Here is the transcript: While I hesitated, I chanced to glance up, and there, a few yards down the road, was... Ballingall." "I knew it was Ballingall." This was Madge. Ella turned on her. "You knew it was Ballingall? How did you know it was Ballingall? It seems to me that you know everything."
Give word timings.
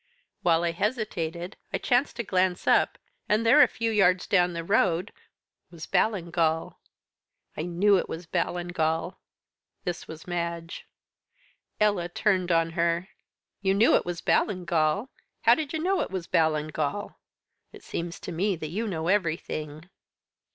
While 0.41 0.63
I 0.63 0.71
hesitated, 0.71 1.57
I 1.71 1.77
chanced 1.77 2.15
to 2.15 2.23
glance 2.23 2.65
up, 2.65 2.97
and 3.29 3.45
there, 3.45 3.61
a 3.61 3.67
few 3.67 3.91
yards 3.91 4.25
down 4.25 4.53
the 4.53 4.63
road, 4.63 5.13
was... 5.69 5.85
Ballingall." 5.85 6.79
"I 7.55 7.61
knew 7.61 7.99
it 7.99 8.09
was 8.09 8.25
Ballingall." 8.25 9.19
This 9.83 10.07
was 10.07 10.25
Madge. 10.25 10.87
Ella 11.79 12.09
turned 12.09 12.51
on 12.51 12.71
her. 12.71 13.09
"You 13.61 13.75
knew 13.75 13.95
it 13.95 14.03
was 14.07 14.21
Ballingall? 14.21 15.09
How 15.41 15.53
did 15.53 15.71
you 15.71 15.77
know 15.77 15.99
it 16.01 16.09
was 16.09 16.25
Ballingall? 16.25 17.19
It 17.71 17.83
seems 17.83 18.19
to 18.21 18.31
me 18.31 18.55
that 18.55 18.69
you 18.69 18.87
know 18.87 19.07
everything." 19.07 19.87